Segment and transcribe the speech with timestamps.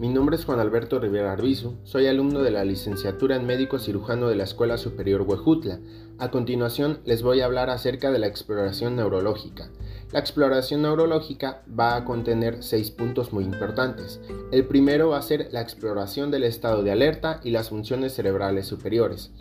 [0.00, 4.28] mi nombre es Juan Alberto Rivera Arbizu, soy alumno de la licenciatura en médico cirujano
[4.28, 5.78] de la Escuela Superior Huejutla.
[6.16, 9.68] A continuación les voy a hablar acerca de la exploración neurológica.
[10.10, 14.22] La exploración neurológica va a contener seis puntos muy importantes.
[14.52, 18.66] El primero va a ser la exploración del estado de alerta y las funciones cerebrales
[18.66, 19.32] superiores.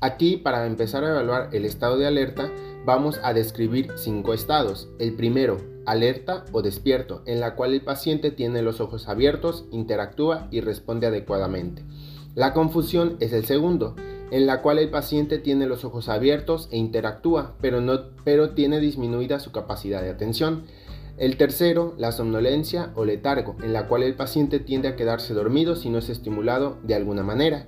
[0.00, 2.52] Aquí, para empezar a evaluar el estado de alerta,
[2.84, 4.88] vamos a describir cinco estados.
[5.00, 10.46] El primero, alerta o despierto, en la cual el paciente tiene los ojos abiertos, interactúa
[10.52, 11.82] y responde adecuadamente.
[12.36, 13.96] La confusión es el segundo,
[14.30, 18.78] en la cual el paciente tiene los ojos abiertos e interactúa, pero, no, pero tiene
[18.78, 20.62] disminuida su capacidad de atención.
[21.16, 25.74] El tercero, la somnolencia o letargo, en la cual el paciente tiende a quedarse dormido
[25.74, 27.66] si no es estimulado de alguna manera.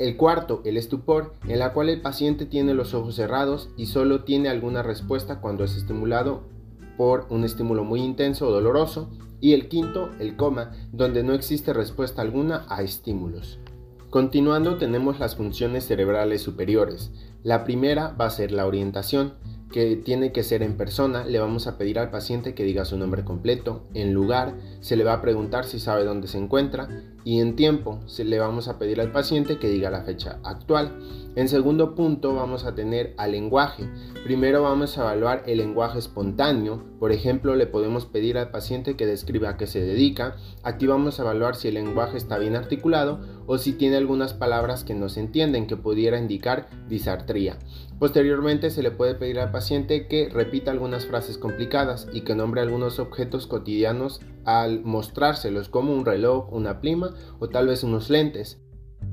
[0.00, 4.24] El cuarto, el estupor, en la cual el paciente tiene los ojos cerrados y solo
[4.24, 6.40] tiene alguna respuesta cuando es estimulado
[6.96, 9.10] por un estímulo muy intenso o doloroso.
[9.42, 13.58] Y el quinto, el coma, donde no existe respuesta alguna a estímulos.
[14.08, 17.10] Continuando tenemos las funciones cerebrales superiores.
[17.42, 19.34] La primera va a ser la orientación,
[19.70, 22.96] que tiene que ser en persona, le vamos a pedir al paciente que diga su
[22.96, 26.88] nombre completo, en lugar, se le va a preguntar si sabe dónde se encuentra
[27.24, 30.98] y en tiempo le vamos a pedir al paciente que diga la fecha actual.
[31.36, 33.88] En segundo punto vamos a tener al lenguaje.
[34.24, 36.82] Primero vamos a evaluar el lenguaje espontáneo.
[36.98, 40.36] Por ejemplo, le podemos pedir al paciente que describa a qué se dedica.
[40.64, 44.82] Aquí vamos a evaluar si el lenguaje está bien articulado o si tiene algunas palabras
[44.82, 47.58] que no se entienden que pudiera indicar disartría.
[48.00, 52.62] Posteriormente se le puede pedir al paciente que repita algunas frases complicadas y que nombre
[52.62, 58.60] algunos objetos cotidianos al mostrárselos como un reloj, una plima o tal vez unos lentes.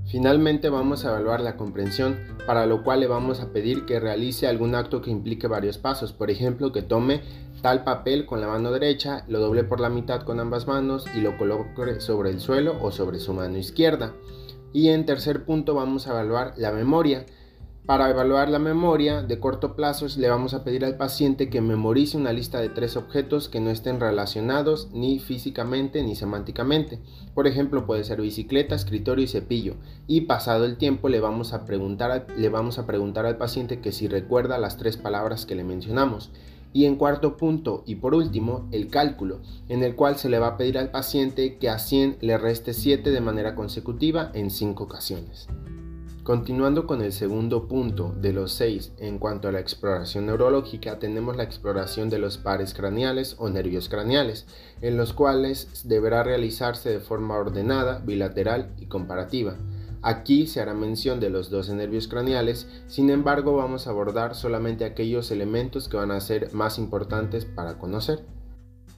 [0.05, 4.47] Finalmente vamos a evaluar la comprensión, para lo cual le vamos a pedir que realice
[4.47, 7.21] algún acto que implique varios pasos, por ejemplo que tome
[7.61, 11.19] tal papel con la mano derecha, lo doble por la mitad con ambas manos y
[11.19, 14.13] lo coloque sobre el suelo o sobre su mano izquierda.
[14.71, 17.25] Y en tercer punto vamos a evaluar la memoria,
[17.87, 22.17] para evaluar la memoria de corto plazo le vamos a pedir al paciente que memorice
[22.17, 26.99] una lista de tres objetos que no estén relacionados ni físicamente ni semánticamente.
[27.33, 29.75] Por ejemplo, puede ser bicicleta, escritorio y cepillo.
[30.05, 33.93] Y pasado el tiempo le vamos a preguntar, le vamos a preguntar al paciente que
[33.93, 36.29] si recuerda las tres palabras que le mencionamos.
[36.73, 40.47] Y en cuarto punto y por último, el cálculo, en el cual se le va
[40.47, 44.83] a pedir al paciente que a 100 le reste 7 de manera consecutiva en 5
[44.83, 45.47] ocasiones.
[46.27, 51.37] Continuando con el segundo punto de los seis en cuanto a la exploración neurológica, tenemos
[51.37, 54.45] la exploración de los pares craneales o nervios craneales,
[54.81, 59.55] en los cuales deberá realizarse de forma ordenada, bilateral y comparativa.
[60.01, 64.83] Aquí se hará mención de los 12 nervios craneales, sin embargo vamos a abordar solamente
[64.83, 68.25] aquellos elementos que van a ser más importantes para conocer.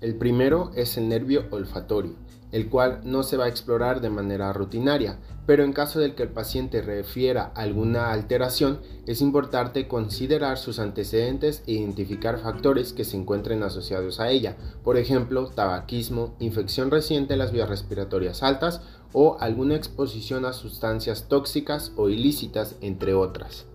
[0.01, 2.15] El primero es el nervio olfatorio,
[2.51, 6.23] el cual no se va a explorar de manera rutinaria, pero en caso de que
[6.23, 13.17] el paciente refiera alguna alteración, es importante considerar sus antecedentes e identificar factores que se
[13.17, 18.81] encuentren asociados a ella, por ejemplo, tabaquismo, infección reciente en las vías respiratorias altas
[19.13, 23.65] o alguna exposición a sustancias tóxicas o ilícitas, entre otras.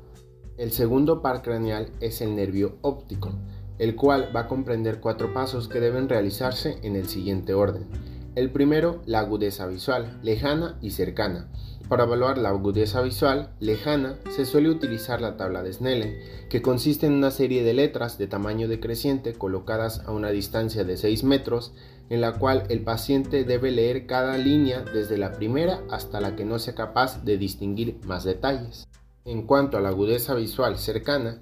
[0.56, 3.32] El segundo par craneal es el nervio óptico
[3.78, 7.88] el cual va a comprender cuatro pasos que deben realizarse en el siguiente orden.
[8.34, 11.46] El primero, la agudeza visual, lejana y cercana.
[11.88, 16.18] Para evaluar la agudeza visual lejana se suele utilizar la tabla de Snellen,
[16.48, 20.96] que consiste en una serie de letras de tamaño decreciente colocadas a una distancia de
[20.96, 21.74] 6 metros,
[22.10, 26.44] en la cual el paciente debe leer cada línea desde la primera hasta la que
[26.44, 28.88] no sea capaz de distinguir más detalles.
[29.24, 31.40] En cuanto a la agudeza visual cercana,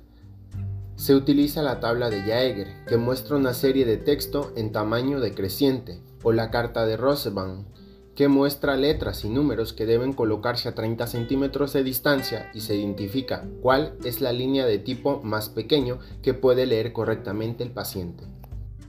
[0.96, 6.02] se utiliza la tabla de Jaeger, que muestra una serie de texto en tamaño decreciente,
[6.22, 7.66] o la carta de Rosebank,
[8.14, 12.76] que muestra letras y números que deben colocarse a 30 centímetros de distancia y se
[12.76, 18.24] identifica cuál es la línea de tipo más pequeño que puede leer correctamente el paciente.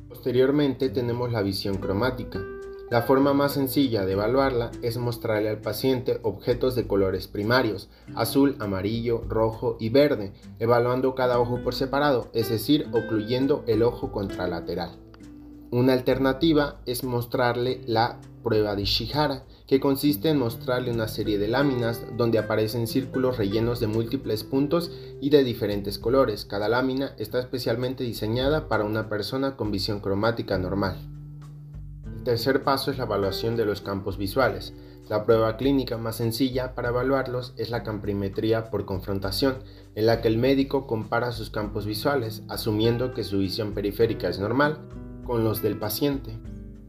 [0.09, 2.41] Posteriormente tenemos la visión cromática,
[2.94, 8.56] la forma más sencilla de evaluarla es mostrarle al paciente objetos de colores primarios, azul,
[8.59, 15.02] amarillo, rojo y verde, evaluando cada ojo por separado, es decir, ocluyendo el ojo contralateral.
[15.74, 21.48] Una alternativa es mostrarle la prueba de Shihara, que consiste en mostrarle una serie de
[21.48, 26.46] láminas donde aparecen círculos rellenos de múltiples puntos y de diferentes colores.
[26.46, 30.96] Cada lámina está especialmente diseñada para una persona con visión cromática normal
[32.24, 34.74] tercer paso es la evaluación de los campos visuales.
[35.10, 39.56] La prueba clínica más sencilla para evaluarlos es la campimetría por confrontación,
[39.96, 44.40] en la que el médico compara sus campos visuales, asumiendo que su visión periférica es
[44.40, 44.80] normal,
[45.24, 46.38] con los del paciente.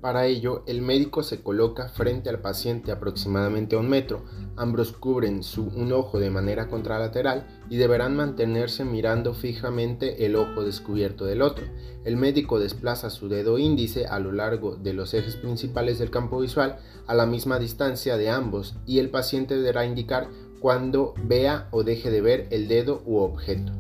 [0.04, 4.22] Para ello, el médico se coloca frente al paciente aproximadamente a un metro,
[4.54, 10.62] ambos cubren su, un ojo de manera contralateral y deberán mantenerse mirando fijamente el ojo
[10.62, 11.64] descubierto del otro.
[12.04, 16.38] El médico desplaza su dedo índice a lo largo de los ejes principales del campo
[16.38, 16.76] visual
[17.06, 20.28] a la misma distancia de ambos y el paciente deberá indicar
[20.60, 23.72] cuando vea o deje de ver el dedo u objeto.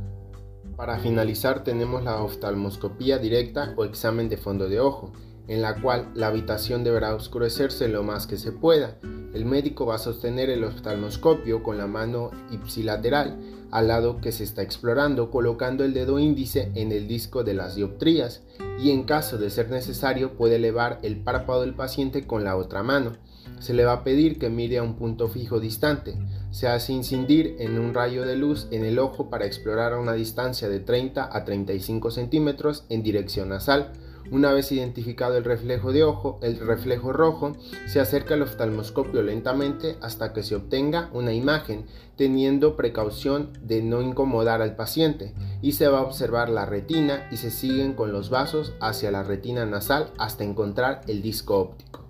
[0.76, 5.12] Para finalizar tenemos la oftalmoscopía directa o examen de fondo de ojo
[5.46, 8.96] en la cual la habitación deberá oscurecerse lo más que se pueda.
[9.34, 13.38] El médico va a sostener el oftalmoscopio con la mano ipsilateral
[13.70, 17.74] al lado que se está explorando, colocando el dedo índice en el disco de las
[17.74, 18.42] dioptrías
[18.80, 22.82] y en caso de ser necesario puede elevar el párpado del paciente con la otra
[22.82, 23.12] mano.
[23.58, 26.16] Se le va a pedir que mire a un punto fijo distante.
[26.54, 30.12] Se hace incidir en un rayo de luz en el ojo para explorar a una
[30.12, 33.90] distancia de 30 a 35 centímetros en dirección nasal
[34.30, 37.52] una vez identificado el reflejo de ojo, el reflejo rojo,
[37.86, 41.84] se acerca al oftalmoscopio lentamente hasta que se obtenga una imagen,
[42.16, 47.36] teniendo precaución de no incomodar al paciente, y se va a observar la retina y
[47.36, 52.03] se siguen con los vasos hacia la retina nasal hasta encontrar el disco óptico.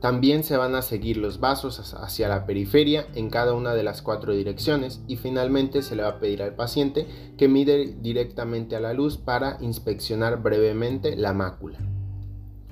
[0.00, 4.00] También se van a seguir los vasos hacia la periferia en cada una de las
[4.00, 7.06] cuatro direcciones y finalmente se le va a pedir al paciente
[7.36, 11.78] que mide directamente a la luz para inspeccionar brevemente la mácula.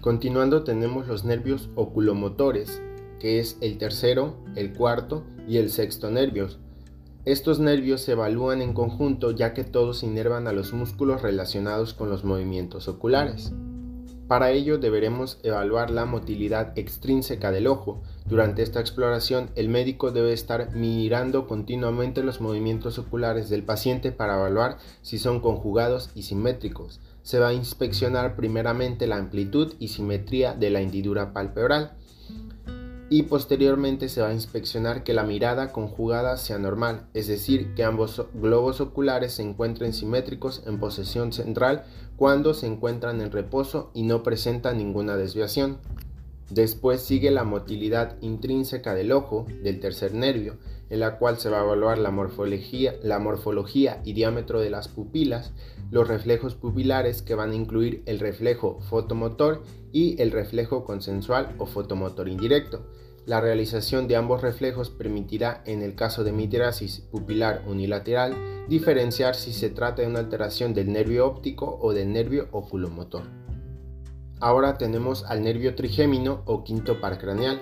[0.00, 2.80] Continuando tenemos los nervios oculomotores,
[3.18, 6.60] que es el tercero, el cuarto y el sexto nervios.
[7.24, 12.08] Estos nervios se evalúan en conjunto ya que todos inervan a los músculos relacionados con
[12.08, 13.52] los movimientos oculares.
[14.28, 18.02] Para ello deberemos evaluar la motilidad extrínseca del ojo.
[18.24, 24.34] Durante esta exploración el médico debe estar mirando continuamente los movimientos oculares del paciente para
[24.34, 27.00] evaluar si son conjugados y simétricos.
[27.22, 31.92] Se va a inspeccionar primeramente la amplitud y simetría de la hendidura palpebral
[33.08, 37.84] y posteriormente se va a inspeccionar que la mirada conjugada sea normal, es decir, que
[37.84, 41.84] ambos globos oculares se encuentren simétricos en posición central
[42.16, 45.78] cuando se encuentran en reposo y no presentan ninguna desviación.
[46.50, 50.58] Después sigue la motilidad intrínseca del ojo, del tercer nervio,
[50.90, 54.86] en la cual se va a evaluar la morfología, la morfología y diámetro de las
[54.86, 55.52] pupilas,
[55.90, 61.66] los reflejos pupilares que van a incluir el reflejo fotomotor y el reflejo consensual o
[61.66, 62.86] fotomotor indirecto.
[63.24, 68.36] La realización de ambos reflejos permitirá, en el caso de mitirasis pupilar unilateral,
[68.68, 73.45] diferenciar si se trata de una alteración del nervio óptico o del nervio oculomotor.
[74.40, 77.60] Ahora tenemos al nervio trigémino o quinto par craneal,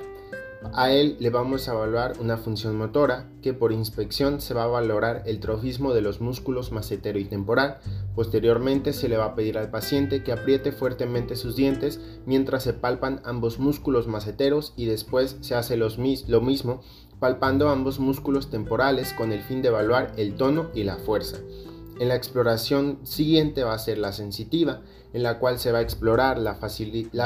[0.72, 4.68] a él le vamos a evaluar una función motora que por inspección se va a
[4.68, 7.78] valorar el trofismo de los músculos macetero y temporal.
[8.14, 12.72] Posteriormente se le va a pedir al paciente que apriete fuertemente sus dientes mientras se
[12.72, 16.80] palpan ambos músculos maceteros y después se hace lo mismo
[17.20, 21.38] palpando ambos músculos temporales con el fin de evaluar el tono y la fuerza.
[22.00, 24.82] En la exploración siguiente va a ser la sensitiva,
[25.14, 26.58] en la cual se va a explorar la,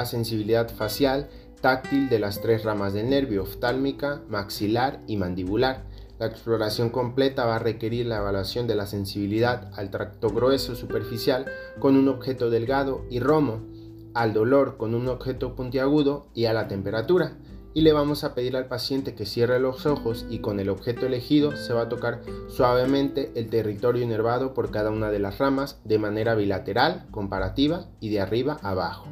[0.05, 1.29] sensibilidad facial,
[1.61, 5.87] táctil de las tres ramas del nervio, oftálmica, maxilar y mandibular.
[6.19, 11.47] La exploración completa va a requerir la evaluación de la sensibilidad al tracto grueso superficial
[11.79, 13.63] con un objeto delgado y romo,
[14.15, 17.39] al dolor con un objeto puntiagudo y a la temperatura.
[17.79, 21.07] Y le vamos a pedir al paciente que cierre los ojos y con el objeto
[21.07, 25.79] elegido se va a tocar suavemente el territorio inervado por cada una de las ramas
[25.85, 29.07] de manera bilateral, comparativa y de arriba abajo.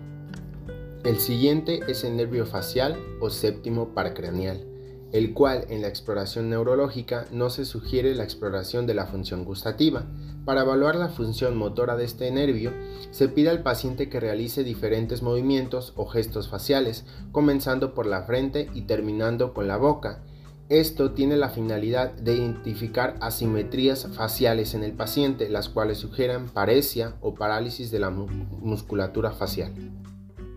[1.05, 4.67] El siguiente es el nervio facial o séptimo paracraneal,
[5.13, 10.05] el cual en la exploración neurológica no se sugiere la exploración de la función gustativa.
[10.45, 12.73] Para evaluar la función motora de este nervio,
[13.11, 18.69] se pide al paciente que realice diferentes movimientos o gestos faciales, comenzando por la frente
[18.75, 20.23] y terminando con la boca.
[20.69, 27.15] Esto tiene la finalidad de identificar asimetrías faciales en el paciente, las cuales sugieran paresia
[27.21, 29.73] o parálisis de la musculatura facial.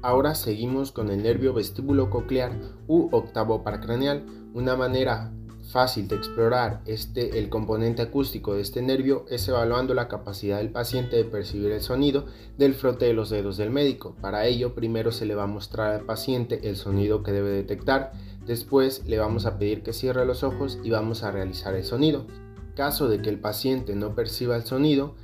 [0.02, 2.54] Ahora seguimos con el nervio vestíbulo coclear
[2.88, 4.26] u octavo paracraneal.
[4.54, 5.34] Una manera
[5.70, 10.72] fácil de explorar este, el componente acústico de este nervio es evaluando la capacidad del
[10.72, 12.26] paciente de percibir el sonido
[12.58, 14.16] del frote de los dedos del médico.
[14.22, 18.14] Para ello, primero se le va a mostrar al paciente el sonido que debe detectar,
[18.46, 22.26] después le vamos a pedir que cierre los ojos y vamos a realizar el sonido.
[22.74, 25.16] Caso de que el paciente no perciba el sonido,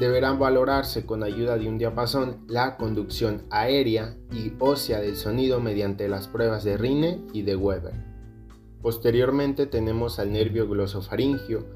[0.00, 6.08] deberán valorarse con ayuda de un diapasón la conducción aérea y ósea del sonido mediante
[6.08, 7.92] las pruebas de Rine y de Weber.
[8.80, 11.66] Posteriormente tenemos al nervio glosofaringio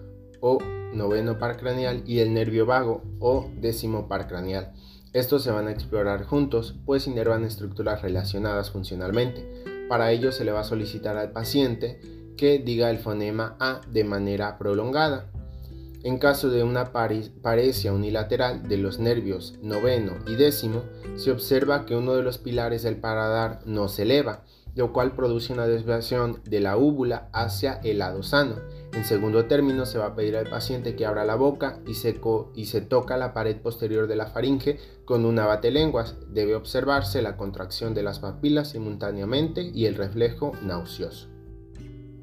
[0.40, 0.58] o
[0.94, 4.72] noveno par craneal y el nervio vago o décimo par craneal.
[5.12, 9.86] Estos se van a explorar juntos, pues inervan estructuras relacionadas funcionalmente.
[9.86, 12.00] Para ello se le va a solicitar al paciente
[12.38, 15.30] que diga el fonema A de manera prolongada.
[16.04, 20.82] En caso de una paresia unilateral de los nervios noveno y décimo,
[21.16, 24.44] se observa que uno de los pilares del paladar no se eleva,
[24.74, 28.56] lo cual produce una desviación de la úvula hacia el lado sano.
[28.92, 32.20] En segundo término, se va a pedir al paciente que abra la boca y se,
[32.54, 36.16] y se toca la pared posterior de la faringe con una batelenguas.
[36.28, 41.33] Debe observarse la contracción de las papilas simultáneamente y el reflejo nauseoso.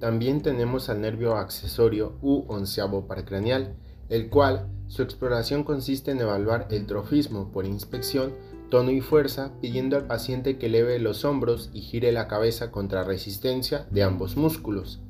[0.02, 3.76] También tenemos al nervio accesorio u onceavo paracranial,
[4.10, 8.34] el cual su exploración consiste en evaluar el trofismo por inspección,
[8.72, 13.04] tono y fuerza, pidiendo al paciente que eleve los hombros y gire la cabeza contra
[13.04, 15.02] resistencia de ambos músculos.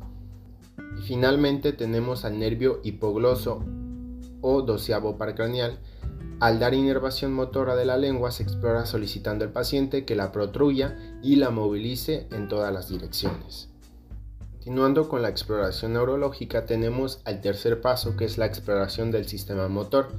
[1.00, 3.63] Y finalmente tenemos al nervio hipogloso
[4.41, 5.79] o doceavo paracranial.
[6.41, 10.98] Al dar inervación motora de la lengua se explora solicitando al paciente que la protruya
[11.24, 13.71] y la movilice en todas las direcciones.
[14.62, 19.68] Continuando con la exploración neurológica tenemos al tercer paso que es la exploración del sistema
[19.68, 20.10] motor,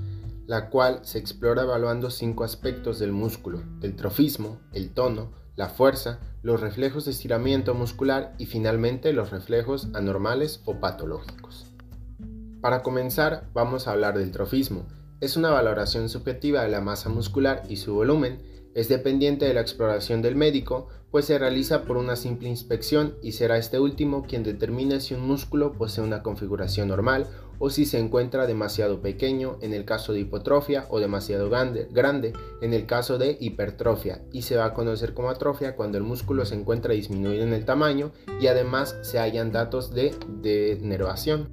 [0.47, 6.19] la cual se explora evaluando cinco aspectos del músculo, el trofismo, el tono, la fuerza,
[6.43, 11.73] los reflejos de estiramiento muscular y finalmente los reflejos anormales o patológicos.
[12.61, 14.89] Para comenzar vamos a hablar del trofismo.
[15.21, 18.43] Es una valoración subjetiva de la masa muscular y su volumen
[18.75, 23.33] es dependiente de la exploración del médico, pues se realiza por una simple inspección y
[23.33, 27.29] será este último quien determine si un músculo posee una configuración normal
[27.59, 32.73] o si se encuentra demasiado pequeño en el caso de hipotrofia o demasiado grande, en
[32.73, 36.55] el caso de hipertrofia y se va a conocer como atrofia cuando el músculo se
[36.55, 41.51] encuentra disminuido en el tamaño y además se hallan datos de denervación.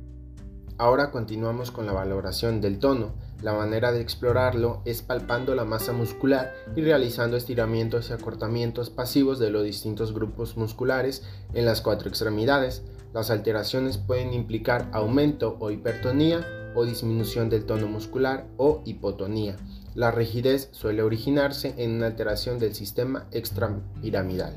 [0.77, 3.13] Ahora continuamos con la valoración del tono.
[3.41, 9.39] La manera de explorarlo es palpando la masa muscular y realizando estiramientos y acortamientos pasivos
[9.39, 12.84] de los distintos grupos musculares en las cuatro extremidades.
[13.13, 19.55] Las alteraciones pueden implicar aumento o hipertonía o disminución del tono muscular o hipotonía.
[19.96, 24.53] La rigidez suele originarse en una alteración del sistema extrapiramidal.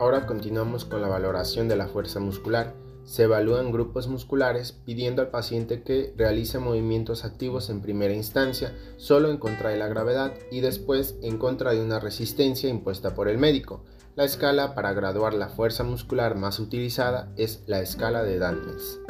[0.00, 2.74] Ahora continuamos con la valoración de la fuerza muscular.
[3.10, 9.32] Se evalúan grupos musculares pidiendo al paciente que realice movimientos activos en primera instancia solo
[9.32, 13.36] en contra de la gravedad y después en contra de una resistencia impuesta por el
[13.36, 13.82] médico.
[14.14, 19.00] La escala para graduar la fuerza muscular más utilizada es la escala de Dannes.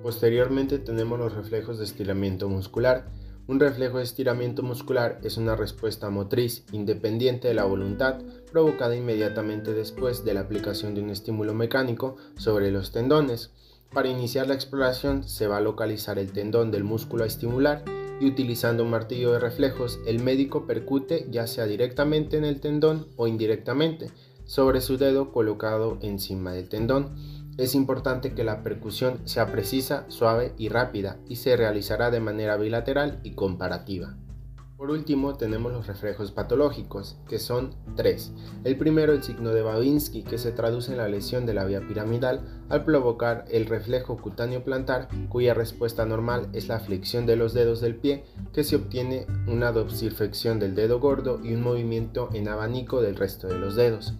[0.00, 3.10] Posteriormente tenemos los reflejos de estiramiento muscular
[3.48, 8.20] un reflejo de estiramiento muscular es una respuesta motriz independiente de la voluntad
[8.52, 13.50] provocada inmediatamente después de la aplicación de un estímulo mecánico sobre los tendones.
[13.90, 17.84] Para iniciar la exploración se va a localizar el tendón del músculo a estimular
[18.20, 23.06] y utilizando un martillo de reflejos el médico percute ya sea directamente en el tendón
[23.16, 24.10] o indirectamente
[24.44, 27.16] sobre su dedo colocado encima del tendón.
[27.58, 32.56] Es importante que la percusión sea precisa, suave y rápida y se realizará de manera
[32.56, 34.14] bilateral y comparativa.
[34.76, 38.30] Por último, tenemos los reflejos patológicos, que son tres.
[38.62, 41.80] El primero, el signo de Babinski, que se traduce en la lesión de la vía
[41.80, 47.54] piramidal al provocar el reflejo cutáneo plantar, cuya respuesta normal es la flexión de los
[47.54, 48.22] dedos del pie,
[48.52, 53.48] que se obtiene una dorsiflexión del dedo gordo y un movimiento en abanico del resto
[53.48, 54.14] de los dedos.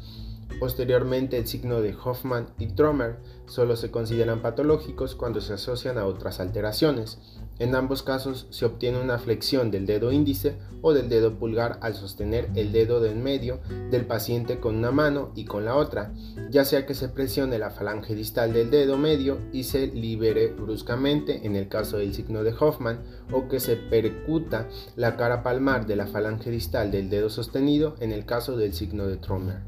[0.61, 6.07] Posteriormente, el signo de Hoffman y Tromer solo se consideran patológicos cuando se asocian a
[6.07, 7.19] otras alteraciones.
[7.59, 11.95] En ambos casos se obtiene una flexión del dedo índice o del dedo pulgar al
[11.95, 16.13] sostener el dedo del medio del paciente con una mano y con la otra,
[16.51, 21.47] ya sea que se presione la falange distal del dedo medio y se libere bruscamente
[21.47, 23.03] en el caso del signo de Hoffman
[23.33, 28.13] o que se percuta la cara palmar de la falange distal del dedo sostenido en
[28.13, 29.68] el caso del signo de Tromer.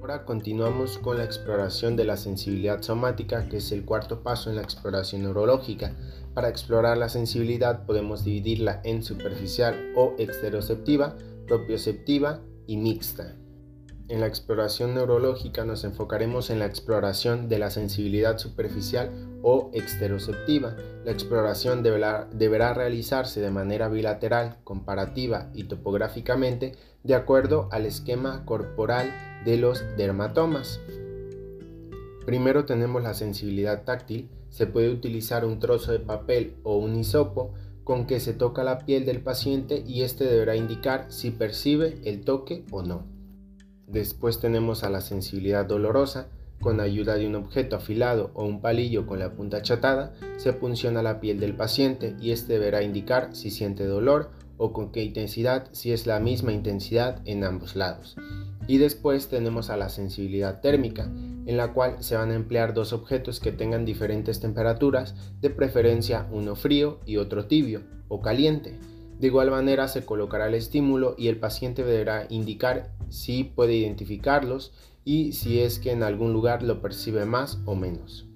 [0.00, 4.56] Ahora continuamos con la exploración de la sensibilidad somática, que es el cuarto paso en
[4.56, 5.94] la exploración neurológica.
[6.32, 11.16] Para explorar la sensibilidad podemos dividirla en superficial o exteroceptiva,
[11.46, 13.36] propioceptiva y mixta.
[14.10, 19.08] En la exploración neurológica nos enfocaremos en la exploración de la sensibilidad superficial
[19.44, 20.74] o exteroceptiva.
[21.04, 26.72] La exploración deberá, deberá, realizarse de manera bilateral, comparativa y topográficamente
[27.04, 29.14] de acuerdo al esquema corporal
[29.44, 30.80] de los dermatomas.
[32.26, 34.28] Primero tenemos la sensibilidad táctil.
[34.48, 38.80] Se puede utilizar un trozo de papel o un hisopo con que se toca la
[38.80, 43.19] piel del paciente y este deberá indicar si percibe el toque o no.
[43.90, 46.28] Después tenemos a la sensibilidad dolorosa.
[46.60, 51.02] Con ayuda de un objeto afilado o un palillo con la punta achatada, se punciona
[51.02, 55.68] la piel del paciente y este deberá indicar si siente dolor o con qué intensidad
[55.72, 58.16] si es la misma intensidad en ambos lados.
[58.68, 62.92] Y después tenemos a la sensibilidad térmica, en la cual se van a emplear dos
[62.92, 68.78] objetos que tengan diferentes temperaturas, de preferencia uno frío y otro tibio o caliente.
[69.20, 74.72] De igual manera se colocará el estímulo y el paciente deberá indicar si puede identificarlos
[75.04, 78.26] y si es que en algún lugar lo percibe más o menos.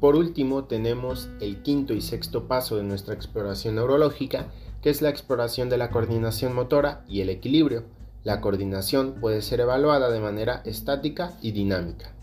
[0.00, 4.46] Por último tenemos el quinto y sexto paso de nuestra exploración neurológica,
[4.80, 7.84] que es la exploración de la coordinación motora y el equilibrio.
[8.24, 12.14] La coordinación puede ser evaluada de manera estática y dinámica.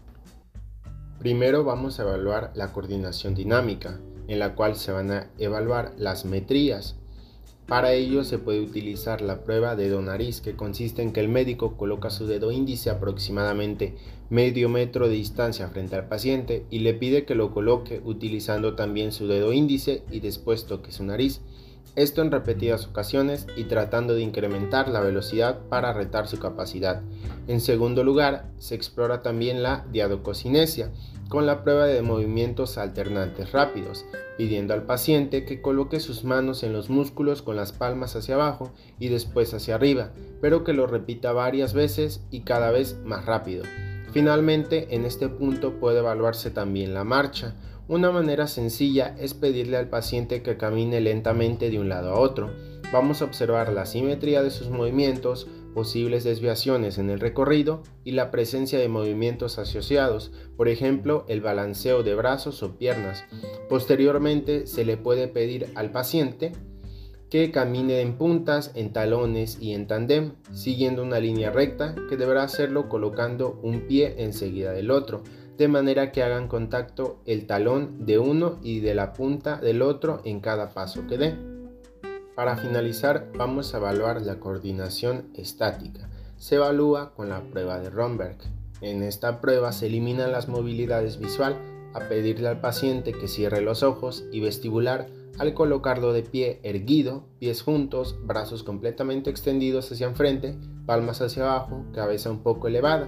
[1.19, 6.25] Primero vamos a evaluar la coordinación dinámica, en la cual se van a evaluar las
[6.25, 6.95] metrías.
[7.67, 11.77] Para ello se puede utilizar la prueba dedo nariz, que consiste en que el médico
[11.77, 13.95] coloca su dedo índice aproximadamente
[14.29, 19.11] medio metro de distancia frente al paciente y le pide que lo coloque utilizando también
[19.11, 21.41] su dedo índice y después toque su nariz
[21.95, 27.01] esto en repetidas ocasiones y tratando de incrementar la velocidad para retar su capacidad.
[27.47, 30.91] En segundo lugar, se explora también la diadococinesia,
[31.29, 34.05] con la prueba de movimientos alternantes rápidos,
[34.37, 38.71] pidiendo al paciente que coloque sus manos en los músculos con las palmas hacia abajo
[38.99, 43.63] y después hacia arriba, pero que lo repita varias veces y cada vez más rápido.
[44.11, 47.55] Finalmente, en este punto puede evaluarse también la marcha,
[47.87, 52.49] una manera sencilla es pedirle al paciente que camine lentamente de un lado a otro.
[52.91, 58.31] Vamos a observar la simetría de sus movimientos, posibles desviaciones en el recorrido y la
[58.31, 63.23] presencia de movimientos asociados, por ejemplo el balanceo de brazos o piernas.
[63.69, 66.53] Posteriormente se le puede pedir al paciente
[67.29, 72.43] que camine en puntas, en talones y en tandem, siguiendo una línea recta que deberá
[72.43, 75.21] hacerlo colocando un pie enseguida del otro
[75.57, 80.21] de manera que hagan contacto el talón de uno y de la punta del otro
[80.25, 81.54] en cada paso que dé.
[82.35, 86.09] Para finalizar, vamos a evaluar la coordinación estática.
[86.37, 88.37] Se evalúa con la prueba de Romberg.
[88.81, 91.55] En esta prueba se eliminan las movilidades visual
[91.93, 95.07] a pedirle al paciente que cierre los ojos y vestibular
[95.39, 101.85] al colocarlo de pie erguido, pies juntos, brazos completamente extendidos hacia enfrente, palmas hacia abajo,
[101.93, 103.07] cabeza un poco elevada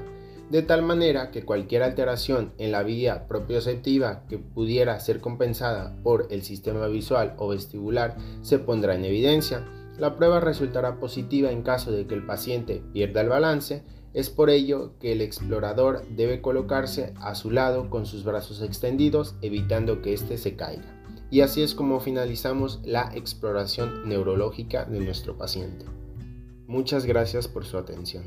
[0.50, 6.28] de tal manera que cualquier alteración en la vía propioceptiva que pudiera ser compensada por
[6.30, 9.66] el sistema visual o vestibular se pondrá en evidencia.
[9.98, 13.84] La prueba resultará positiva en caso de que el paciente pierda el balance,
[14.14, 19.36] es por ello que el explorador debe colocarse a su lado con sus brazos extendidos
[19.42, 20.94] evitando que éste se caiga.
[21.30, 25.86] Y así es como finalizamos la exploración neurológica de nuestro paciente.
[26.68, 28.24] Muchas gracias por su atención.